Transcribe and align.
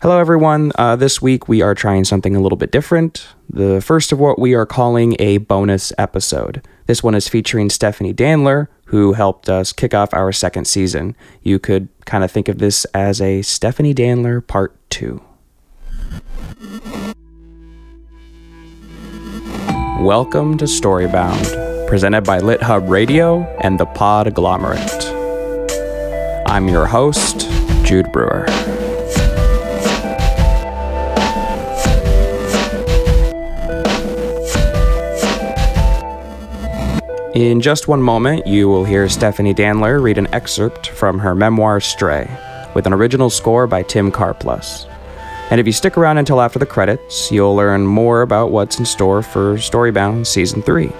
Hello, 0.00 0.20
everyone. 0.20 0.70
Uh, 0.76 0.94
this 0.94 1.20
week 1.20 1.48
we 1.48 1.60
are 1.60 1.74
trying 1.74 2.04
something 2.04 2.36
a 2.36 2.40
little 2.40 2.56
bit 2.56 2.70
different. 2.70 3.26
The 3.50 3.80
first 3.80 4.12
of 4.12 4.20
what 4.20 4.38
we 4.38 4.54
are 4.54 4.64
calling 4.64 5.16
a 5.18 5.38
bonus 5.38 5.92
episode. 5.98 6.64
This 6.86 7.02
one 7.02 7.16
is 7.16 7.26
featuring 7.26 7.68
Stephanie 7.68 8.14
Danler, 8.14 8.68
who 8.84 9.14
helped 9.14 9.50
us 9.50 9.72
kick 9.72 9.94
off 9.94 10.14
our 10.14 10.30
second 10.30 10.66
season. 10.66 11.16
You 11.42 11.58
could 11.58 11.88
kind 12.04 12.22
of 12.22 12.30
think 12.30 12.46
of 12.46 12.58
this 12.58 12.84
as 12.94 13.20
a 13.20 13.42
Stephanie 13.42 13.92
Danler 13.92 14.46
Part 14.46 14.78
2. 14.90 15.20
Welcome 19.98 20.58
to 20.58 20.66
Storybound, 20.66 21.88
presented 21.88 22.22
by 22.22 22.38
LitHub 22.38 22.88
Radio 22.88 23.42
and 23.62 23.80
the 23.80 23.86
Podglomerate. 23.86 25.16
I'm 26.46 26.68
your 26.68 26.86
host, 26.86 27.50
Jude 27.84 28.12
Brewer. 28.12 28.46
In 37.38 37.60
just 37.60 37.86
one 37.86 38.02
moment, 38.02 38.48
you 38.48 38.68
will 38.68 38.84
hear 38.84 39.08
Stephanie 39.08 39.54
Danler 39.54 40.02
read 40.02 40.18
an 40.18 40.26
excerpt 40.34 40.88
from 40.88 41.20
her 41.20 41.36
memoir 41.36 41.78
Stray, 41.78 42.28
with 42.74 42.84
an 42.84 42.92
original 42.92 43.30
score 43.30 43.68
by 43.68 43.84
Tim 43.84 44.10
Karplus. 44.10 44.86
And 45.52 45.60
if 45.60 45.66
you 45.68 45.72
stick 45.72 45.96
around 45.96 46.18
until 46.18 46.40
after 46.40 46.58
the 46.58 46.66
credits, 46.66 47.30
you'll 47.30 47.54
learn 47.54 47.86
more 47.86 48.22
about 48.22 48.50
what's 48.50 48.80
in 48.80 48.84
store 48.84 49.22
for 49.22 49.54
Storybound 49.54 50.26
Season 50.26 50.62
3. 50.62 50.90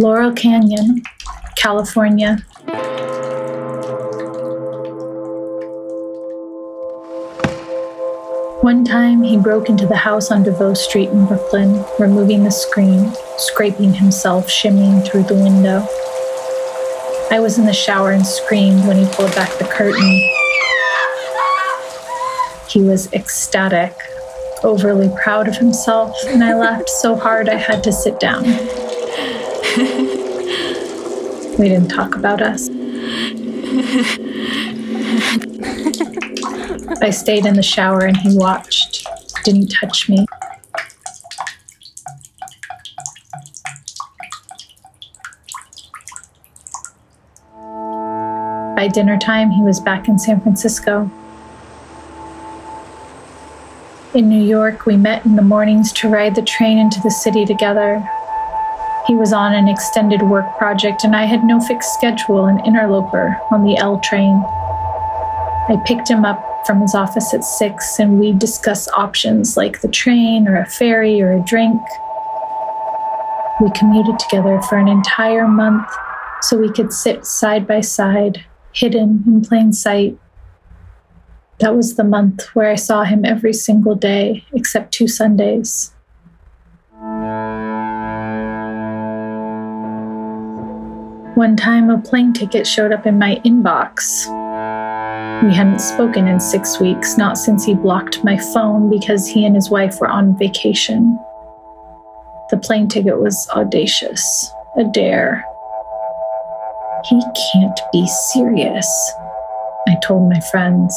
Laurel 0.00 0.32
Canyon, 0.32 1.02
California. 1.56 2.38
One 8.62 8.82
time, 8.82 9.22
he 9.22 9.36
broke 9.36 9.68
into 9.68 9.86
the 9.86 9.96
house 9.96 10.30
on 10.30 10.42
DeVoe 10.42 10.72
Street 10.72 11.10
in 11.10 11.26
Brooklyn, 11.26 11.84
removing 11.98 12.44
the 12.44 12.50
screen, 12.50 13.12
scraping 13.36 13.92
himself, 13.92 14.46
shimmying 14.46 15.06
through 15.06 15.24
the 15.24 15.34
window. 15.34 15.86
I 17.30 17.38
was 17.38 17.58
in 17.58 17.66
the 17.66 17.74
shower 17.74 18.12
and 18.12 18.26
screamed 18.26 18.86
when 18.86 18.96
he 18.96 19.04
pulled 19.12 19.34
back 19.34 19.58
the 19.58 19.66
curtain. 19.66 20.18
He 22.70 22.80
was 22.80 23.12
ecstatic, 23.12 23.94
overly 24.62 25.10
proud 25.22 25.46
of 25.46 25.58
himself, 25.58 26.16
and 26.26 26.42
I 26.42 26.54
laughed 26.54 26.88
so 26.88 27.16
hard 27.16 27.50
I 27.50 27.56
had 27.56 27.84
to 27.84 27.92
sit 27.92 28.18
down. 28.18 28.44
we 31.58 31.68
didn't 31.68 31.88
talk 31.88 32.16
about 32.16 32.42
us. 32.42 32.68
I 37.00 37.10
stayed 37.10 37.46
in 37.46 37.54
the 37.54 37.62
shower 37.62 38.00
and 38.00 38.16
he 38.16 38.36
watched, 38.36 39.06
didn't 39.44 39.68
touch 39.68 40.08
me. 40.08 40.26
By 48.74 48.88
dinner 48.88 49.18
time, 49.18 49.50
he 49.50 49.62
was 49.62 49.78
back 49.78 50.08
in 50.08 50.18
San 50.18 50.40
Francisco. 50.40 51.08
In 54.14 54.28
New 54.28 54.42
York, 54.42 54.86
we 54.86 54.96
met 54.96 55.24
in 55.24 55.36
the 55.36 55.42
mornings 55.42 55.92
to 55.92 56.08
ride 56.08 56.34
the 56.34 56.42
train 56.42 56.78
into 56.78 57.00
the 57.02 57.10
city 57.10 57.46
together, 57.46 58.04
he 59.10 59.16
was 59.16 59.32
on 59.32 59.52
an 59.52 59.66
extended 59.66 60.22
work 60.22 60.56
project, 60.56 61.02
and 61.02 61.16
I 61.16 61.24
had 61.24 61.42
no 61.42 61.58
fixed 61.58 61.94
schedule, 61.94 62.46
an 62.46 62.64
interloper 62.64 63.36
on 63.50 63.64
the 63.64 63.76
L 63.76 63.98
train. 63.98 64.40
I 65.66 65.82
picked 65.84 66.08
him 66.08 66.24
up 66.24 66.64
from 66.64 66.80
his 66.80 66.94
office 66.94 67.34
at 67.34 67.42
six, 67.42 67.98
and 67.98 68.20
we'd 68.20 68.38
discuss 68.38 68.86
options 68.90 69.56
like 69.56 69.80
the 69.80 69.88
train 69.88 70.46
or 70.46 70.58
a 70.58 70.64
ferry 70.64 71.20
or 71.20 71.32
a 71.32 71.42
drink. 71.44 71.82
We 73.60 73.72
commuted 73.72 74.20
together 74.20 74.62
for 74.68 74.78
an 74.78 74.86
entire 74.86 75.48
month 75.48 75.88
so 76.42 76.56
we 76.56 76.70
could 76.70 76.92
sit 76.92 77.26
side 77.26 77.66
by 77.66 77.80
side, 77.80 78.44
hidden 78.72 79.24
in 79.26 79.44
plain 79.44 79.72
sight. 79.72 80.16
That 81.58 81.74
was 81.74 81.96
the 81.96 82.04
month 82.04 82.46
where 82.54 82.70
I 82.70 82.76
saw 82.76 83.02
him 83.02 83.24
every 83.24 83.54
single 83.54 83.96
day, 83.96 84.44
except 84.52 84.92
two 84.92 85.08
Sundays. 85.08 85.92
One 91.40 91.56
time, 91.56 91.88
a 91.88 91.96
plane 91.96 92.34
ticket 92.34 92.66
showed 92.66 92.92
up 92.92 93.06
in 93.06 93.18
my 93.18 93.36
inbox. 93.46 94.26
We 95.42 95.54
hadn't 95.54 95.78
spoken 95.78 96.28
in 96.28 96.38
six 96.38 96.78
weeks, 96.78 97.16
not 97.16 97.38
since 97.38 97.64
he 97.64 97.72
blocked 97.72 98.22
my 98.22 98.36
phone 98.36 98.90
because 98.90 99.26
he 99.26 99.46
and 99.46 99.54
his 99.54 99.70
wife 99.70 99.98
were 100.02 100.06
on 100.06 100.36
vacation. 100.36 101.18
The 102.50 102.58
plane 102.58 102.88
ticket 102.88 103.18
was 103.18 103.48
audacious, 103.56 104.52
a 104.76 104.84
dare. 104.92 105.42
He 107.08 107.18
can't 107.54 107.80
be 107.90 108.06
serious, 108.06 109.14
I 109.88 109.96
told 110.04 110.28
my 110.28 110.40
friends. 110.52 110.94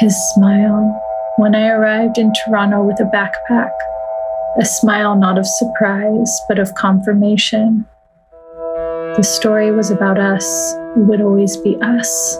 His 0.00 0.14
smile 0.34 1.02
when 1.36 1.54
I 1.54 1.68
arrived 1.68 2.18
in 2.18 2.30
Toronto 2.44 2.82
with 2.82 3.00
a 3.00 3.04
backpack 3.04 3.72
a 4.60 4.64
smile 4.64 5.16
not 5.16 5.38
of 5.38 5.46
surprise, 5.46 6.40
but 6.48 6.58
of 6.58 6.74
confirmation. 6.74 7.86
The 9.16 9.22
story 9.22 9.72
was 9.72 9.90
about 9.90 10.18
us, 10.18 10.74
it 10.96 11.00
would 11.00 11.20
always 11.20 11.56
be 11.56 11.76
us. 11.80 12.36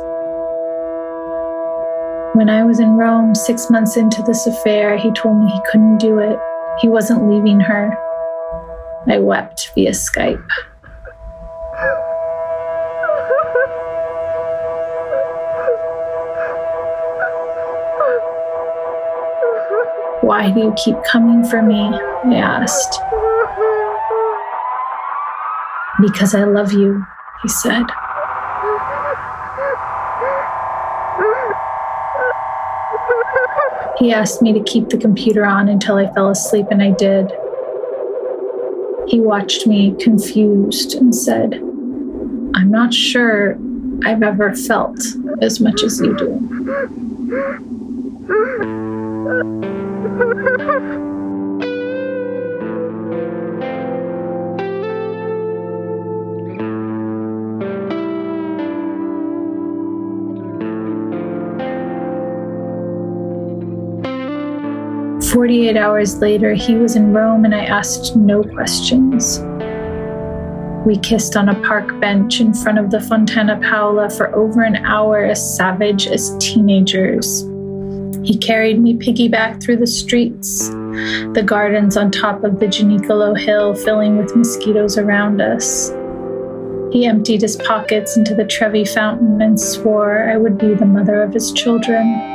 When 2.35 2.49
I 2.49 2.65
was 2.65 2.81
in 2.81 2.97
Rome 2.97 3.35
six 3.35 3.71
months 3.71 3.97
into 3.97 4.23
this 4.23 4.47
affair, 4.47 4.97
he 4.97 5.11
told 5.13 5.39
me 5.39 5.51
he 5.51 5.61
couldn't 5.71 5.99
do 5.99 6.19
it. 6.19 6.39
He 6.81 6.89
wasn't 6.89 7.31
leaving 7.31 7.61
her. 7.61 7.97
I 9.09 9.19
wept 9.19 9.71
via 9.75 9.91
Skype. 9.91 10.47
Why 20.23 20.53
do 20.53 20.61
you 20.61 20.75
keep 20.83 20.97
coming 21.03 21.45
for 21.45 21.61
me? 21.63 21.81
I 21.81 22.37
asked. 22.37 23.01
Because 26.01 26.35
I 26.35 26.45
love 26.45 26.73
you, 26.73 27.05
he 27.43 27.49
said. 27.49 27.85
He 33.99 34.13
asked 34.13 34.43
me 34.43 34.53
to 34.53 34.63
keep 34.63 34.89
the 34.91 34.97
computer 34.97 35.45
on 35.45 35.69
until 35.69 35.97
I 35.97 36.13
fell 36.15 36.31
asleep, 36.31 36.67
and 36.71 36.81
I 36.81 36.93
did. 36.93 37.33
He 39.09 39.21
watched 39.21 39.67
me 39.67 39.97
confused 40.01 40.95
and 40.95 41.13
said, 41.15 41.55
I'm 42.55 42.71
not 42.71 42.95
sure 42.95 43.59
I've 44.05 44.23
ever 44.23 44.55
felt 44.55 44.99
as 45.41 45.61
much 45.61 45.83
as 45.83 46.01
you 46.01 46.17
do. 46.17 47.72
48 65.33 65.79
hours 65.79 66.19
later, 66.19 66.53
he 66.53 66.75
was 66.75 66.95
in 66.95 67.15
Rome 67.15 67.47
and 67.47 67.55
I 67.55 67.65
asked 67.65 68.15
no 68.15 68.43
questions. 68.43 69.39
We 70.85 70.99
kissed 70.99 71.37
on 71.37 71.49
a 71.49 71.59
park 71.63 71.99
bench 72.01 72.39
in 72.41 72.53
front 72.53 72.79
of 72.79 72.91
the 72.91 73.01
Fontana 73.01 73.59
Paola 73.59 74.11
for 74.11 74.35
over 74.35 74.63
an 74.63 74.77
hour, 74.85 75.25
as 75.25 75.57
savage 75.57 76.07
as 76.07 76.37
teenagers. 76.39 77.45
He 78.23 78.37
carried 78.37 78.79
me 78.79 78.95
piggyback 78.95 79.63
through 79.63 79.79
the 79.79 79.87
streets, 79.87 80.69
the 80.69 81.43
gardens 81.45 81.97
on 81.97 82.11
top 82.11 82.45
of 82.45 82.61
the 82.61 82.67
Gianicolo 82.67 83.35
Hill 83.39 83.75
filling 83.75 84.19
with 84.19 84.37
mosquitoes 84.37 84.99
around 84.99 85.41
us. 85.41 85.89
He 86.93 87.07
emptied 87.07 87.41
his 87.41 87.57
pockets 87.57 88.19
into 88.19 88.35
the 88.35 88.45
Trevi 88.45 88.85
fountain 88.85 89.41
and 89.41 89.59
swore 89.59 90.29
I 90.29 90.37
would 90.37 90.59
be 90.59 90.75
the 90.75 90.85
mother 90.85 91.23
of 91.23 91.33
his 91.33 91.53
children. 91.53 92.32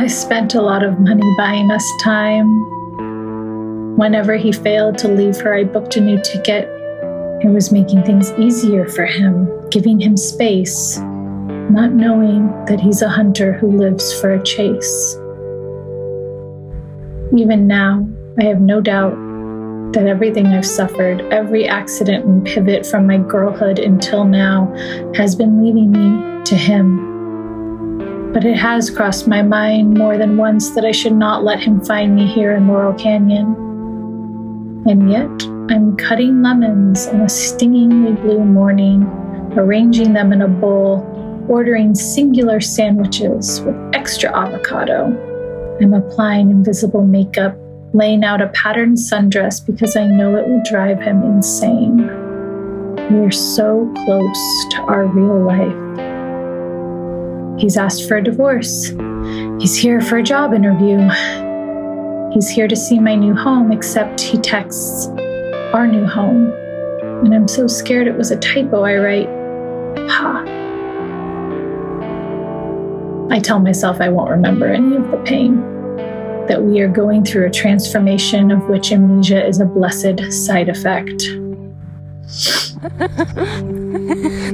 I 0.00 0.06
spent 0.06 0.54
a 0.54 0.62
lot 0.62 0.82
of 0.82 0.98
money 0.98 1.34
buying 1.36 1.70
us 1.70 1.86
time. 2.00 2.48
Whenever 3.96 4.36
he 4.36 4.50
failed 4.50 4.96
to 4.98 5.08
leave 5.08 5.38
her, 5.42 5.54
I 5.54 5.64
booked 5.64 5.96
a 5.96 6.00
new 6.00 6.18
ticket 6.22 6.68
it 7.42 7.48
was 7.48 7.72
making 7.72 8.02
things 8.02 8.32
easier 8.32 8.86
for 8.86 9.06
him, 9.06 9.48
giving 9.70 9.98
him 9.98 10.14
space, 10.14 10.98
not 10.98 11.90
knowing 11.92 12.48
that 12.66 12.78
he's 12.78 13.00
a 13.00 13.08
hunter 13.08 13.54
who 13.54 13.78
lives 13.78 14.12
for 14.20 14.34
a 14.34 14.42
chase. 14.42 15.14
Even 17.34 17.66
now, 17.66 18.06
I 18.38 18.44
have 18.44 18.60
no 18.60 18.82
doubt 18.82 19.14
that 19.94 20.06
everything 20.06 20.48
I've 20.48 20.66
suffered, 20.66 21.22
every 21.32 21.66
accident 21.66 22.26
and 22.26 22.44
pivot 22.44 22.84
from 22.84 23.06
my 23.06 23.16
girlhood 23.16 23.78
until 23.78 24.24
now, 24.24 24.70
has 25.14 25.34
been 25.34 25.64
leading 25.64 25.92
me 25.92 26.44
to 26.44 26.56
him. 26.56 27.09
But 28.32 28.44
it 28.44 28.56
has 28.56 28.90
crossed 28.90 29.26
my 29.26 29.42
mind 29.42 29.98
more 29.98 30.16
than 30.16 30.36
once 30.36 30.70
that 30.70 30.84
I 30.84 30.92
should 30.92 31.14
not 31.14 31.42
let 31.42 31.58
him 31.60 31.84
find 31.84 32.14
me 32.14 32.26
here 32.26 32.54
in 32.54 32.68
Laurel 32.68 32.94
Canyon. 32.94 33.56
And 34.88 35.10
yet, 35.10 35.30
I'm 35.70 35.96
cutting 35.96 36.40
lemons 36.40 37.08
on 37.08 37.22
a 37.22 37.28
stingingly 37.28 38.12
blue 38.12 38.44
morning, 38.44 39.02
arranging 39.56 40.12
them 40.12 40.32
in 40.32 40.42
a 40.42 40.48
bowl, 40.48 41.04
ordering 41.48 41.94
singular 41.94 42.60
sandwiches 42.60 43.60
with 43.62 43.76
extra 43.94 44.30
avocado. 44.36 45.06
I'm 45.80 45.92
applying 45.92 46.50
invisible 46.50 47.04
makeup, 47.04 47.56
laying 47.92 48.22
out 48.22 48.40
a 48.40 48.48
patterned 48.48 48.98
sundress 48.98 49.64
because 49.64 49.96
I 49.96 50.06
know 50.06 50.36
it 50.36 50.46
will 50.46 50.62
drive 50.70 51.00
him 51.00 51.22
insane. 51.24 52.06
We're 53.10 53.32
so 53.32 53.92
close 54.04 54.66
to 54.70 54.82
our 54.82 55.06
real 55.06 55.44
life. 55.44 55.89
He's 57.60 57.76
asked 57.76 58.08
for 58.08 58.16
a 58.16 58.24
divorce. 58.24 58.88
He's 59.60 59.76
here 59.76 60.00
for 60.00 60.16
a 60.16 60.22
job 60.22 60.54
interview. 60.54 60.98
He's 62.32 62.48
here 62.48 62.66
to 62.66 62.74
see 62.74 62.98
my 62.98 63.14
new 63.14 63.34
home, 63.34 63.70
except 63.70 64.18
he 64.18 64.38
texts, 64.38 65.08
our 65.74 65.86
new 65.86 66.06
home. 66.06 66.50
And 67.22 67.34
I'm 67.34 67.46
so 67.46 67.66
scared 67.66 68.06
it 68.06 68.16
was 68.16 68.30
a 68.30 68.38
typo 68.38 68.84
I 68.84 68.96
write, 68.96 69.28
ha. 70.08 70.42
I 73.30 73.38
tell 73.40 73.60
myself 73.60 74.00
I 74.00 74.08
won't 74.08 74.30
remember 74.30 74.68
any 74.68 74.96
of 74.96 75.10
the 75.10 75.18
pain, 75.18 75.60
that 76.46 76.62
we 76.62 76.80
are 76.80 76.88
going 76.88 77.26
through 77.26 77.46
a 77.46 77.50
transformation 77.50 78.50
of 78.50 78.66
which 78.70 78.90
amnesia 78.90 79.46
is 79.46 79.60
a 79.60 79.66
blessed 79.66 80.32
side 80.32 80.70
effect. 80.70 81.24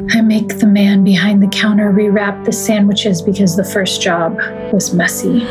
I 0.09 0.23
make 0.23 0.59
the 0.59 0.67
man 0.67 1.05
behind 1.05 1.43
the 1.43 1.49
counter 1.49 1.93
rewrap 1.93 2.45
the 2.45 2.53
sandwiches 2.53 3.21
because 3.21 3.55
the 3.57 3.65
first 3.65 4.01
job 4.01 4.39
was 4.73 4.95
messy. 4.95 5.43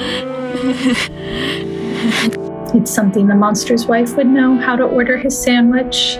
It's 2.73 2.91
something 2.91 3.27
the 3.27 3.35
monster's 3.35 3.85
wife 3.85 4.17
would 4.17 4.27
know 4.27 4.57
how 4.57 4.75
to 4.75 4.83
order 4.83 5.17
his 5.17 5.37
sandwich. 5.37 6.17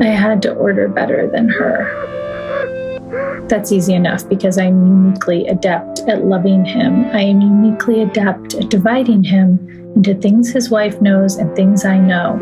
I 0.00 0.06
had 0.06 0.42
to 0.42 0.52
order 0.54 0.88
better 0.88 1.30
than 1.30 1.48
her. 1.48 3.46
That's 3.48 3.70
easy 3.70 3.94
enough 3.94 4.28
because 4.28 4.58
I'm 4.58 4.84
uniquely 4.86 5.46
adept 5.46 6.00
at 6.08 6.24
loving 6.24 6.64
him. 6.64 7.04
I 7.06 7.20
am 7.20 7.40
uniquely 7.40 8.02
adept 8.02 8.54
at 8.54 8.70
dividing 8.70 9.22
him 9.22 9.68
into 9.94 10.14
things 10.14 10.50
his 10.50 10.68
wife 10.68 11.00
knows 11.00 11.36
and 11.36 11.54
things 11.54 11.84
I 11.84 11.98
know. 11.98 12.38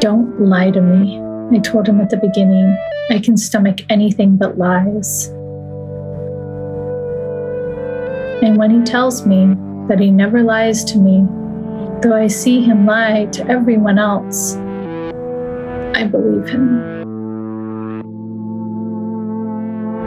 Don't 0.00 0.40
lie 0.40 0.70
to 0.70 0.80
me, 0.80 1.20
I 1.56 1.60
told 1.60 1.88
him 1.88 2.00
at 2.00 2.10
the 2.10 2.16
beginning. 2.16 2.76
I 3.10 3.18
can 3.18 3.36
stomach 3.36 3.80
anything 3.90 4.36
but 4.36 4.58
lies. 4.58 5.28
And 8.42 8.56
when 8.56 8.70
he 8.70 8.82
tells 8.84 9.26
me 9.26 9.56
that 9.88 9.98
he 9.98 10.10
never 10.10 10.42
lies 10.42 10.84
to 10.84 10.98
me, 10.98 11.26
though 12.02 12.16
I 12.16 12.28
see 12.28 12.62
him 12.62 12.86
lie 12.86 13.26
to 13.32 13.46
everyone 13.48 13.98
else. 13.98 14.56
I 15.96 16.04
believe 16.04 16.48
him. 16.48 16.98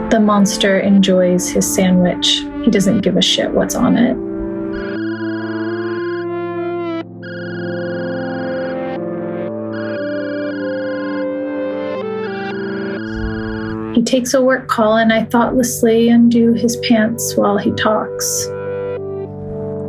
The 0.08 0.20
monster 0.20 0.78
enjoys 0.78 1.48
his 1.48 1.66
sandwich. 1.66 2.44
He 2.64 2.70
doesn't 2.70 3.00
give 3.00 3.16
a 3.16 3.22
shit 3.22 3.50
what's 3.50 3.74
on 3.74 3.96
it. 3.96 4.31
He 13.94 14.02
takes 14.02 14.34
a 14.34 14.42
work 14.42 14.68
call, 14.68 14.96
and 14.96 15.12
I 15.12 15.24
thoughtlessly 15.24 16.08
undo 16.08 16.52
his 16.54 16.76
pants 16.76 17.36
while 17.36 17.58
he 17.58 17.70
talks 17.72 18.46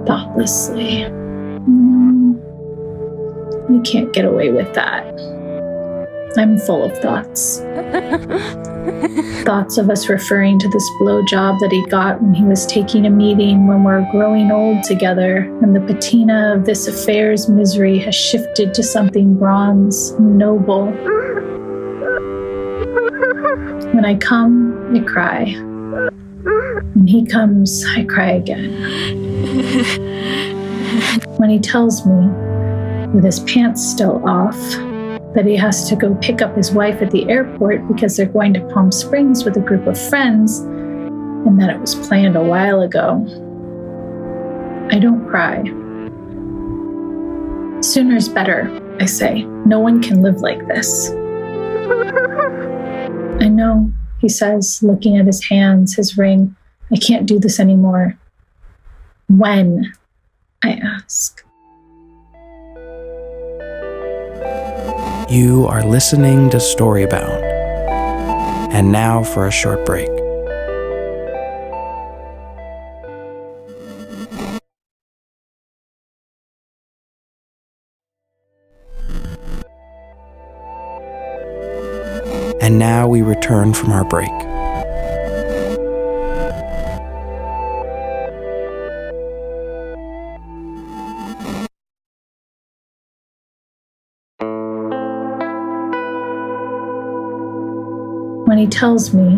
thoughtlessly. 0.06 1.06
Mm, 1.66 2.40
we 3.70 3.80
can't 3.82 4.12
get 4.12 4.26
away 4.26 4.50
with 4.50 4.74
that. 4.74 5.08
I'm 6.36 6.58
full 6.58 6.84
of 6.84 6.98
thoughts. 6.98 7.60
thoughts 9.44 9.78
of 9.78 9.90
us 9.90 10.10
referring 10.10 10.60
to 10.60 10.68
this 10.70 10.90
blowjob 11.00 11.60
that 11.60 11.70
he 11.72 11.86
got 11.88 12.22
when 12.22 12.34
he 12.34 12.44
was 12.44 12.66
taking 12.66 13.06
a 13.06 13.10
meeting 13.10 13.68
when 13.68 13.84
we're 13.84 14.06
growing 14.12 14.52
old 14.52 14.84
together, 14.84 15.50
and 15.62 15.76
the 15.76 15.82
patina 15.82 16.54
of 16.56 16.66
this 16.66 16.88
affair's 16.88 17.48
misery 17.48 18.00
has 18.00 18.16
shifted 18.16 18.74
to 18.74 18.84
something 18.84 19.36
bronze, 19.36 20.12
noble. 20.20 20.92
When 24.04 24.18
I 24.18 24.20
come, 24.20 24.94
I 24.94 25.00
cry. 25.00 25.46
When 26.94 27.08
he 27.08 27.26
comes, 27.26 27.86
I 27.96 28.04
cry 28.04 28.32
again. 28.32 28.70
when 31.38 31.50
he 31.50 31.58
tells 31.58 32.06
me, 32.06 32.28
with 33.14 33.24
his 33.24 33.40
pants 33.40 33.82
still 33.82 34.22
off, 34.28 34.60
that 35.36 35.46
he 35.46 35.56
has 35.56 35.88
to 35.88 35.96
go 35.96 36.16
pick 36.16 36.42
up 36.42 36.54
his 36.58 36.74
wife 36.74 37.02
at 37.02 37.12
the 37.12 37.30
airport 37.30 37.88
because 37.88 38.18
they're 38.18 38.26
going 38.26 38.54
to 38.56 38.60
Palm 38.74 38.92
Springs 38.92 39.46
with 39.46 39.56
a 39.56 39.62
group 39.62 39.88
of 39.88 39.98
friends, 40.10 40.60
and 40.60 41.58
that 41.62 41.70
it 41.70 41.80
was 41.80 41.96
planned 41.96 42.36
a 42.36 42.44
while 42.44 42.82
ago. 42.82 43.26
I 44.92 45.00
don't 45.00 45.26
cry. 45.30 45.64
Sooner's 47.82 48.28
better, 48.28 48.70
I 49.00 49.06
say. 49.06 49.44
No 49.44 49.80
one 49.80 50.04
can 50.04 50.22
live 50.22 50.42
like 50.42 50.68
this. 50.68 51.10
I 53.40 53.48
know, 53.50 53.92
he 54.20 54.30
says, 54.30 54.80
looking 54.82 55.18
at 55.18 55.26
his 55.26 55.44
hands, 55.48 55.96
his 55.96 56.18
ring. 56.18 56.56
I 56.92 56.98
can't 56.98 57.26
do 57.26 57.40
this 57.40 57.60
anymore. 57.60 58.18
When? 59.28 59.94
I 60.64 60.74
ask. 60.74 61.44
You 65.30 65.66
are 65.68 65.84
listening 65.84 66.50
to 66.52 66.58
Storybound. 66.58 67.42
And 68.72 68.92
now 68.92 69.24
for 69.24 69.48
a 69.48 69.52
short 69.52 69.86
break. 69.86 70.10
And 82.74 82.80
now 82.80 83.08
we 83.08 83.22
return 83.22 83.72
from 83.72 83.92
our 83.92 84.04
break. 84.04 84.32
when 98.48 98.58
he 98.58 98.66
tells 98.66 99.14
me, 99.14 99.38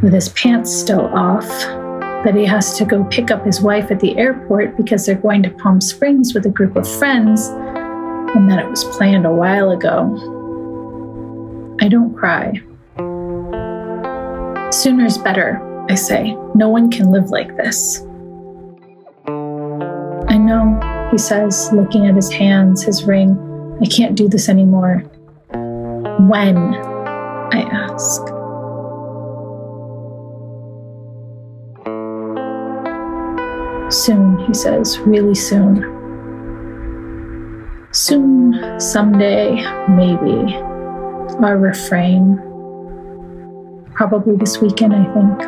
with 0.00 0.12
his 0.12 0.28
pants 0.28 0.72
still 0.72 1.06
off, 1.06 1.48
that 2.24 2.36
he 2.36 2.44
has 2.44 2.78
to 2.78 2.84
go 2.84 3.02
pick 3.06 3.32
up 3.32 3.44
his 3.44 3.60
wife 3.60 3.90
at 3.90 3.98
the 3.98 4.16
airport 4.16 4.76
because 4.76 5.06
they're 5.06 5.16
going 5.16 5.42
to 5.42 5.50
Palm 5.50 5.80
Springs 5.80 6.34
with 6.34 6.46
a 6.46 6.50
group 6.50 6.76
of 6.76 6.88
friends 6.98 7.48
and 7.48 8.48
that 8.48 8.60
it 8.60 8.70
was 8.70 8.84
planned 8.96 9.26
a 9.26 9.32
while 9.32 9.72
ago. 9.72 10.33
I 11.84 11.88
don't 11.88 12.16
cry. 12.16 12.62
Sooner's 14.72 15.18
better, 15.18 15.60
I 15.90 15.96
say. 15.96 16.34
No 16.54 16.70
one 16.70 16.90
can 16.90 17.12
live 17.12 17.28
like 17.28 17.54
this. 17.58 18.00
I 19.28 20.38
know, 20.38 20.80
he 21.10 21.18
says, 21.18 21.68
looking 21.74 22.06
at 22.06 22.14
his 22.14 22.32
hands, 22.32 22.82
his 22.82 23.04
ring. 23.04 23.36
I 23.82 23.84
can't 23.84 24.16
do 24.16 24.30
this 24.30 24.48
anymore. 24.48 25.00
When? 25.50 26.56
I 27.52 27.60
ask. 27.70 28.22
Soon, 33.92 34.38
he 34.46 34.54
says, 34.54 34.98
really 35.00 35.34
soon. 35.34 35.84
Soon, 37.92 38.80
someday, 38.80 39.62
maybe. 39.90 40.73
Our 41.42 41.58
refrain. 41.58 42.36
Probably 43.94 44.36
this 44.36 44.60
weekend, 44.60 44.94
I 44.94 45.04
think. 45.12 45.38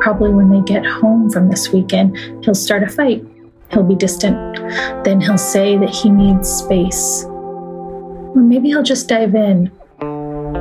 Probably 0.00 0.32
when 0.32 0.50
they 0.50 0.60
get 0.60 0.84
home 0.86 1.30
from 1.30 1.48
this 1.48 1.70
weekend, 1.72 2.16
he'll 2.44 2.54
start 2.54 2.82
a 2.82 2.88
fight. 2.88 3.24
He'll 3.70 3.82
be 3.82 3.94
distant. 3.94 4.56
Then 5.04 5.20
he'll 5.20 5.38
say 5.38 5.76
that 5.78 5.90
he 5.90 6.10
needs 6.10 6.48
space. 6.48 7.24
Or 7.24 8.36
maybe 8.36 8.68
he'll 8.68 8.82
just 8.82 9.08
dive 9.08 9.34
in. 9.34 9.72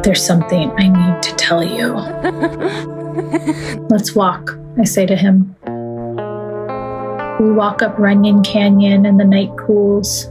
There's 0.04 0.26
something 0.26 0.72
I 0.78 0.88
need 0.88 1.22
to 1.22 1.36
tell 1.36 1.64
you. 1.64 1.94
Let's 3.90 4.16
walk, 4.16 4.58
I 4.80 4.86
say 4.86 5.06
to 5.06 5.16
him. 5.16 5.56
We 7.40 7.52
walk 7.52 7.82
up 7.82 8.00
Runyon 8.00 8.44
Canyon 8.44 9.06
and 9.06 9.20
the 9.20 9.26
night 9.26 9.52
cools. 9.58 10.30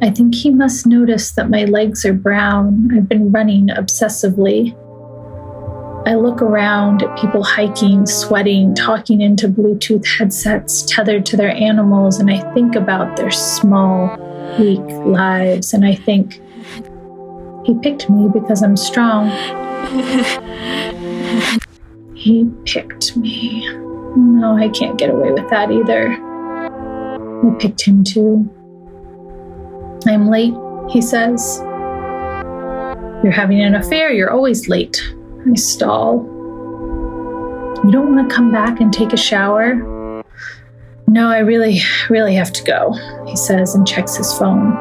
I 0.00 0.10
think 0.10 0.32
he 0.34 0.50
must 0.50 0.86
notice 0.86 1.32
that 1.32 1.50
my 1.50 1.64
legs 1.64 2.04
are 2.04 2.12
brown. 2.12 2.88
I've 2.94 3.08
been 3.08 3.32
running 3.32 3.66
obsessively. 3.68 4.76
I 6.06 6.14
look 6.14 6.40
around 6.40 7.02
at 7.02 7.18
people 7.18 7.42
hiking, 7.42 8.06
sweating, 8.06 8.76
talking 8.76 9.20
into 9.20 9.48
Bluetooth 9.48 10.06
headsets 10.06 10.82
tethered 10.82 11.26
to 11.26 11.36
their 11.36 11.50
animals, 11.50 12.20
and 12.20 12.30
I 12.30 12.38
think 12.54 12.76
about 12.76 13.16
their 13.16 13.32
small, 13.32 14.16
weak 14.58 14.78
lives, 15.04 15.74
and 15.74 15.84
I 15.84 15.96
think, 15.96 16.40
he 17.64 17.74
picked 17.82 18.08
me 18.08 18.28
because 18.32 18.62
I'm 18.62 18.76
strong. 18.76 19.28
he 22.14 22.48
picked 22.64 23.16
me. 23.16 23.68
No, 24.16 24.56
I 24.56 24.70
can't 24.70 24.96
get 24.96 25.10
away 25.10 25.32
with 25.32 25.50
that 25.50 25.70
either. 25.70 26.12
I 26.12 27.56
picked 27.58 27.82
him 27.82 28.04
too. 28.04 28.48
I'm 30.06 30.28
late, 30.28 30.54
he 30.90 31.00
says. 31.02 31.60
You're 33.22 33.32
having 33.32 33.60
an 33.60 33.74
affair, 33.74 34.12
you're 34.12 34.30
always 34.30 34.68
late. 34.68 35.02
I 35.50 35.54
stall. 35.54 36.24
You 37.84 37.90
don't 37.90 38.14
want 38.14 38.28
to 38.28 38.34
come 38.34 38.52
back 38.52 38.80
and 38.80 38.92
take 38.92 39.12
a 39.12 39.16
shower? 39.16 39.74
No, 41.06 41.28
I 41.28 41.38
really, 41.38 41.80
really 42.10 42.34
have 42.34 42.52
to 42.52 42.62
go, 42.64 42.92
he 43.26 43.34
says 43.34 43.74
and 43.74 43.86
checks 43.86 44.16
his 44.16 44.32
phone. 44.34 44.76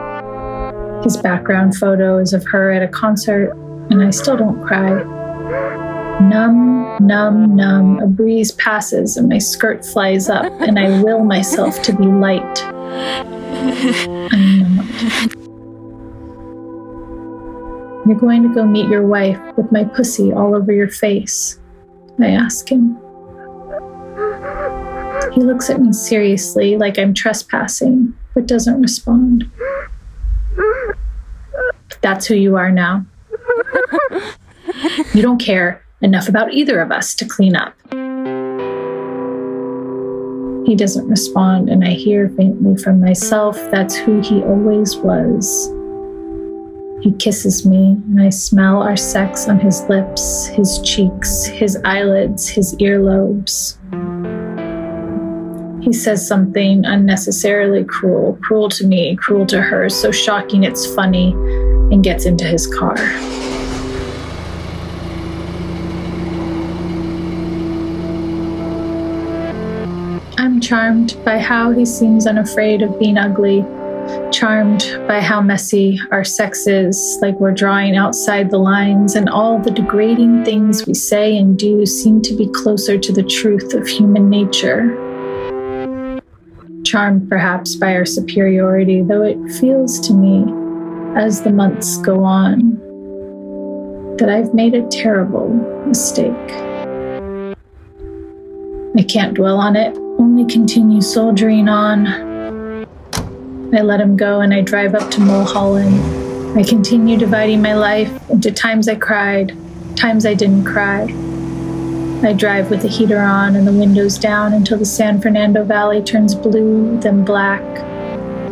His 1.04 1.16
background 1.18 1.76
photo 1.76 2.18
is 2.18 2.34
of 2.34 2.46
her 2.48 2.72
at 2.72 2.84
a 2.84 2.88
concert, 2.88 3.54
and 3.90 4.04
I 4.04 4.10
still 4.10 4.36
don't 4.36 4.62
cry. 4.66 5.04
Numb, 6.20 6.98
numb, 7.00 7.56
numb, 7.56 8.00
a 8.00 8.08
breeze 8.08 8.52
passes 8.54 9.18
and 9.18 9.30
my 9.30 9.38
skirt 9.38 9.86
flies 9.86 10.30
up, 10.30 10.52
and 10.62 10.78
I 10.78 11.02
will 11.02 11.24
myself 11.24 11.82
to 11.84 11.94
be 11.94 12.06
light. 12.06 12.64
I'm. 14.34 14.56
You're 18.08 18.20
going 18.20 18.44
to 18.44 18.54
go 18.54 18.66
meet 18.66 18.90
your 18.90 19.06
wife 19.06 19.40
with 19.58 19.72
my 19.72 19.84
pussy 19.84 20.32
all 20.32 20.56
over 20.56 20.72
your 20.72 20.90
face. 20.90 21.60
I 22.20 22.30
ask 22.30 22.72
him. 22.72 22.96
He 25.34 25.42
looks 25.42 25.70
at 25.70 25.82
me 25.82 25.94
seriously, 25.94 26.78
like 26.78 26.98
I'm 26.98 27.14
trespassing, 27.14 28.16
but 28.34 28.48
doesn't 28.48 28.82
respond. 28.82 29.52
That's 32.02 32.26
who 32.26 32.36
you 32.36 32.56
are 32.56 32.72
now. 32.72 33.06
You 35.14 35.22
don't 35.22 35.40
care 35.40 35.84
enough 36.02 36.30
about 36.30 36.54
either 36.54 36.80
of 36.80 36.92
us 36.92 37.16
to 37.16 37.26
clean 37.26 37.56
up. 37.56 37.74
He 40.68 40.76
doesn't 40.76 41.08
respond, 41.08 41.70
and 41.70 41.82
I 41.82 41.92
hear 41.92 42.28
faintly 42.28 42.76
from 42.76 43.00
myself 43.00 43.56
that's 43.72 43.96
who 43.96 44.20
he 44.20 44.44
always 44.44 44.98
was. 44.98 45.72
He 47.02 47.14
kisses 47.14 47.66
me, 47.66 47.94
and 47.94 48.22
I 48.22 48.28
smell 48.28 48.84
our 48.84 48.98
sex 48.98 49.48
on 49.48 49.62
his 49.62 49.84
lips, 49.84 50.48
his 50.48 50.82
cheeks, 50.82 51.46
his 51.46 51.78
eyelids, 51.86 52.50
his 52.50 52.76
earlobes. 52.82 53.78
He 55.82 55.94
says 55.94 56.28
something 56.28 56.84
unnecessarily 56.84 57.86
cruel, 57.86 58.38
cruel 58.44 58.68
to 58.72 58.86
me, 58.86 59.16
cruel 59.16 59.46
to 59.46 59.62
her, 59.62 59.88
so 59.88 60.12
shocking 60.12 60.66
it's 60.66 60.94
funny, 60.96 61.32
and 61.32 62.04
gets 62.04 62.26
into 62.26 62.44
his 62.44 62.68
car. 62.68 62.98
Charmed 70.68 71.16
by 71.24 71.40
how 71.40 71.72
he 71.72 71.86
seems 71.86 72.28
unafraid 72.28 72.82
of 72.82 73.00
being 73.00 73.18
ugly 73.18 73.64
charmed 74.32 75.00
by 75.08 75.20
how 75.20 75.42
messy 75.42 76.00
our 76.12 76.24
sex 76.24 76.68
is, 76.68 77.18
like 77.22 77.40
we're 77.40 77.54
drawing 77.54 77.96
outside 77.96 78.50
the 78.50 78.58
lines, 78.58 79.16
and 79.16 79.30
all 79.30 79.60
the 79.60 79.72
degrading 79.72 80.44
things 80.46 80.86
we 80.86 80.94
say 80.94 81.38
and 81.38 81.58
do 81.58 81.86
seem 81.86 82.22
to 82.22 82.34
be 82.36 82.48
closer 82.54 82.98
to 82.98 83.12
the 83.12 83.24
truth 83.24 83.74
of 83.74 83.88
human 83.88 84.30
nature. 84.30 84.96
Charmed 86.84 87.30
perhaps 87.30 87.76
by 87.76 87.96
our 87.96 88.06
superiority, 88.06 89.02
though 89.02 89.24
it 89.24 89.38
feels 89.60 90.00
to 90.08 90.14
me, 90.14 90.46
as 91.20 91.42
the 91.42 91.52
months 91.52 91.98
go 91.98 92.24
on, 92.24 92.76
that 94.18 94.30
I've 94.30 94.54
made 94.54 94.74
a 94.74 94.88
terrible 94.88 95.50
mistake. 95.86 96.34
I 98.98 99.04
can't 99.04 99.34
dwell 99.34 99.58
on 99.58 99.76
it, 99.76 99.98
only 100.20 100.46
continue 100.46 101.02
soldiering 101.02 101.68
on, 101.68 102.08
I 103.74 103.82
let 103.82 104.00
him 104.00 104.16
go 104.16 104.42
and 104.42 104.54
I 104.54 104.62
drive 104.62 104.96
up 104.96 105.12
to 105.12 105.20
Mulholland. 105.20 106.58
I 106.58 106.64
continue 106.64 107.18
dividing 107.18 107.62
my 107.62 107.74
life 107.74 108.30
into 108.30 108.52
times 108.52 108.88
I 108.88 108.96
cried, 108.96 109.56
times 109.96 110.26
I 110.26 110.34
didn't 110.34 110.66
cry. 110.66 111.04
I 112.24 112.34
drive 112.34 112.72
with 112.72 112.82
the 112.82 112.88
heater 112.88 113.20
on 113.20 113.56
and 113.56 113.68
the 113.68 113.74
windows 113.74 114.18
down 114.18 114.54
until 114.54 114.78
the 114.80 114.86
San 114.86 115.22
Fernando 115.22 115.64
Valley 115.64 116.02
turns 116.02 116.34
blue, 116.34 117.00
then 117.00 117.24
black, 117.24 117.62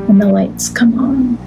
and 0.08 0.22
the 0.22 0.28
lights 0.28 0.70
come 0.70 1.00
on. 1.00 1.45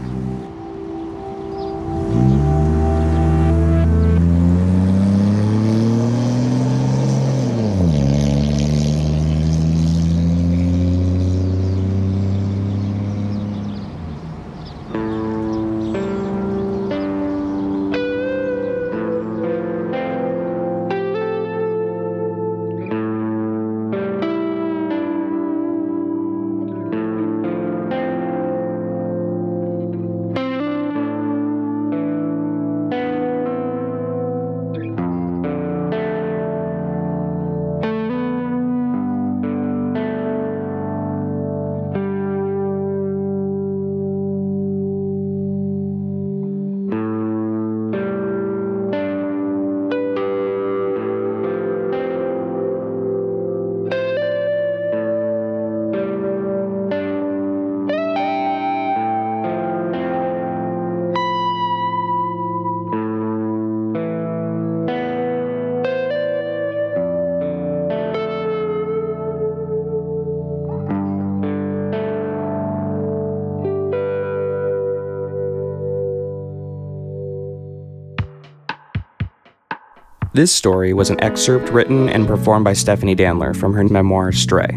This 80.39 80.55
story 80.55 80.93
was 80.93 81.11
an 81.11 81.21
excerpt 81.21 81.69
written 81.71 82.09
and 82.09 82.25
performed 82.25 82.65
by 82.65 82.73
Stephanie 82.73 83.17
Danler 83.17 83.57
from 83.57 83.75
her 83.75 83.83
memoir 83.83 84.31
Stray. 84.31 84.71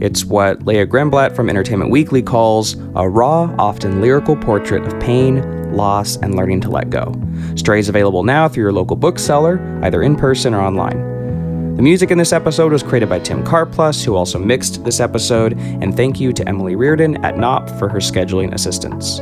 It's 0.00 0.24
what 0.24 0.64
Leah 0.64 0.86
Greenblatt 0.86 1.34
from 1.34 1.50
Entertainment 1.50 1.90
Weekly 1.90 2.22
calls 2.22 2.76
a 2.94 3.08
raw, 3.08 3.52
often 3.58 4.00
lyrical 4.00 4.36
portrait 4.36 4.84
of 4.84 5.00
pain, 5.00 5.74
loss, 5.74 6.18
and 6.18 6.36
learning 6.36 6.60
to 6.60 6.70
let 6.70 6.90
go. 6.90 7.12
Stray 7.56 7.80
is 7.80 7.88
available 7.88 8.22
now 8.22 8.46
through 8.46 8.62
your 8.62 8.72
local 8.72 8.94
bookseller, 8.94 9.58
either 9.82 10.04
in 10.04 10.14
person 10.14 10.54
or 10.54 10.60
online. 10.60 11.74
The 11.74 11.82
music 11.82 12.12
in 12.12 12.18
this 12.18 12.32
episode 12.32 12.70
was 12.70 12.84
created 12.84 13.08
by 13.08 13.18
Tim 13.18 13.42
Karplus, 13.42 14.04
who 14.04 14.14
also 14.14 14.38
mixed 14.38 14.84
this 14.84 15.00
episode, 15.00 15.58
and 15.58 15.96
thank 15.96 16.20
you 16.20 16.32
to 16.32 16.48
Emily 16.48 16.76
Reardon 16.76 17.16
at 17.24 17.36
Knopf 17.36 17.76
for 17.76 17.88
her 17.88 17.98
scheduling 17.98 18.54
assistance. 18.54 19.18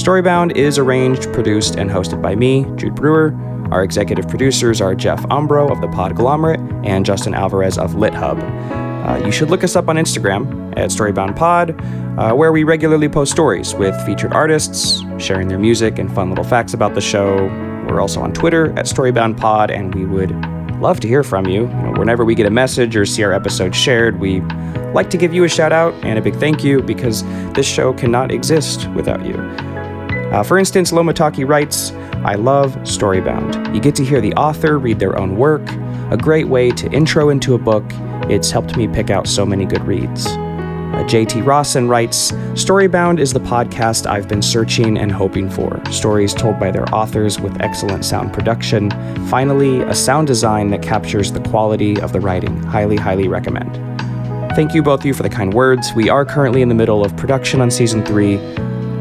Storybound 0.00 0.54
is 0.54 0.78
arranged, 0.78 1.32
produced, 1.32 1.74
and 1.74 1.90
hosted 1.90 2.22
by 2.22 2.36
me, 2.36 2.66
Jude 2.76 2.94
Brewer. 2.94 3.36
Our 3.70 3.82
executive 3.82 4.28
producers 4.28 4.80
are 4.80 4.94
Jeff 4.94 5.22
Umbro 5.24 5.70
of 5.70 5.80
the 5.80 5.88
Podglomerate 5.88 6.86
and 6.86 7.04
Justin 7.04 7.34
Alvarez 7.34 7.78
of 7.78 7.92
LitHub. 7.92 8.40
Uh, 9.04 9.24
you 9.24 9.32
should 9.32 9.50
look 9.50 9.62
us 9.62 9.76
up 9.76 9.88
on 9.88 9.96
Instagram 9.96 10.72
at 10.78 10.90
StoryboundPod, 10.90 12.18
uh, 12.18 12.34
where 12.34 12.52
we 12.52 12.64
regularly 12.64 13.08
post 13.08 13.32
stories 13.32 13.74
with 13.74 13.94
featured 14.06 14.32
artists, 14.32 15.02
sharing 15.18 15.48
their 15.48 15.58
music 15.58 15.98
and 15.98 16.12
fun 16.14 16.28
little 16.30 16.44
facts 16.44 16.72
about 16.72 16.94
the 16.94 17.00
show. 17.00 17.46
We're 17.88 18.00
also 18.00 18.20
on 18.22 18.32
Twitter 18.32 18.70
at 18.78 18.86
StoryboundPod, 18.86 19.70
and 19.70 19.94
we 19.94 20.06
would 20.06 20.30
love 20.80 21.00
to 21.00 21.08
hear 21.08 21.22
from 21.22 21.46
you. 21.46 21.62
you 21.62 21.68
know, 21.68 21.92
whenever 21.98 22.24
we 22.24 22.34
get 22.34 22.46
a 22.46 22.50
message 22.50 22.96
or 22.96 23.04
see 23.04 23.22
our 23.22 23.32
episode 23.32 23.74
shared, 23.74 24.20
we 24.20 24.40
like 24.92 25.10
to 25.10 25.16
give 25.16 25.34
you 25.34 25.44
a 25.44 25.48
shout 25.48 25.72
out 25.72 25.92
and 26.04 26.18
a 26.18 26.22
big 26.22 26.36
thank 26.36 26.64
you 26.64 26.80
because 26.82 27.22
this 27.54 27.66
show 27.66 27.92
cannot 27.92 28.30
exist 28.30 28.88
without 28.92 29.24
you. 29.24 29.34
Uh, 30.34 30.42
for 30.42 30.58
instance, 30.58 30.90
Lomataki 30.90 31.46
writes, 31.46 31.92
I 32.24 32.34
love 32.34 32.74
Storybound. 32.78 33.72
You 33.72 33.80
get 33.80 33.94
to 33.94 34.04
hear 34.04 34.20
the 34.20 34.34
author 34.34 34.80
read 34.80 34.98
their 34.98 35.16
own 35.16 35.36
work, 35.36 35.62
a 36.10 36.16
great 36.16 36.48
way 36.48 36.72
to 36.72 36.90
intro 36.90 37.28
into 37.28 37.54
a 37.54 37.58
book. 37.58 37.84
It's 38.28 38.50
helped 38.50 38.76
me 38.76 38.88
pick 38.88 39.10
out 39.10 39.28
so 39.28 39.46
many 39.46 39.64
good 39.64 39.84
reads. 39.84 40.26
Uh, 40.26 41.04
JT 41.06 41.46
Rawson 41.46 41.86
writes 41.86 42.32
Storybound 42.54 43.20
is 43.20 43.32
the 43.32 43.38
podcast 43.38 44.10
I've 44.10 44.26
been 44.26 44.42
searching 44.42 44.98
and 44.98 45.12
hoping 45.12 45.48
for. 45.48 45.80
Stories 45.92 46.34
told 46.34 46.58
by 46.58 46.72
their 46.72 46.92
authors 46.92 47.38
with 47.38 47.60
excellent 47.60 48.04
sound 48.04 48.32
production. 48.32 48.90
Finally, 49.28 49.82
a 49.82 49.94
sound 49.94 50.26
design 50.26 50.68
that 50.70 50.82
captures 50.82 51.30
the 51.30 51.42
quality 51.42 52.00
of 52.00 52.12
the 52.12 52.20
writing. 52.20 52.60
Highly, 52.64 52.96
highly 52.96 53.28
recommend. 53.28 53.76
Thank 54.56 54.74
you 54.74 54.82
both 54.82 55.00
of 55.00 55.06
you 55.06 55.14
for 55.14 55.22
the 55.22 55.30
kind 55.30 55.54
words. 55.54 55.92
We 55.94 56.08
are 56.08 56.24
currently 56.24 56.60
in 56.60 56.68
the 56.68 56.74
middle 56.74 57.04
of 57.04 57.16
production 57.16 57.60
on 57.60 57.70
season 57.70 58.04
three. 58.04 58.40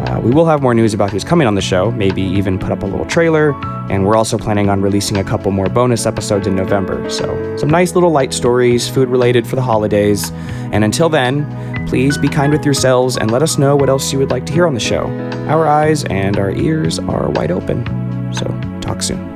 Uh, 0.04 0.20
we 0.20 0.32
will 0.32 0.46
have 0.46 0.62
more 0.62 0.74
news 0.74 0.94
about 0.94 1.12
who's 1.12 1.24
coming 1.24 1.48
on 1.48 1.56
the 1.56 1.62
show, 1.62 1.90
maybe 1.92 2.22
even 2.22 2.60
put 2.60 2.72
up 2.72 2.84
a 2.84 2.86
little 2.86 3.06
trailer, 3.06 3.54
and 3.90 4.06
we're 4.06 4.18
also 4.18 4.38
planning 4.38 4.70
on 4.70 4.82
releasing 4.82 5.18
a 5.18 5.24
couple 5.24 5.50
more 5.52 5.70
bonus 5.70 6.06
episodes 6.06 6.46
in 6.46 6.56
November. 6.56 7.10
So, 7.10 7.58
some 7.58 7.70
nice 7.70 7.96
little 7.96 8.12
light 8.12 8.34
stories, 8.34 8.90
food 8.90 9.08
related 9.08 9.48
for 9.48 9.56
the 9.56 9.62
holidays. 9.62 10.32
And 10.74 10.84
until 10.84 11.08
then, 11.08 11.88
please 11.88 12.18
be 12.18 12.28
kind 12.28 12.52
with 12.52 12.66
yourselves 12.66 13.18
and 13.18 13.32
let 13.32 13.42
us 13.42 13.58
know 13.58 13.76
what 13.76 13.90
else 13.90 14.12
you 14.12 14.20
would 14.20 14.30
like 14.30 14.46
to 14.48 14.54
hear 14.54 14.68
on 14.68 14.74
the 14.74 14.80
show. 14.80 15.06
Our 15.48 15.68
eyes 15.68 16.04
and 16.06 16.38
our 16.38 16.52
ears 16.52 17.00
are 17.00 17.30
wide 17.32 17.52
open. 17.52 17.86
So, 18.34 18.46
talk 18.82 19.02
soon. 19.02 19.33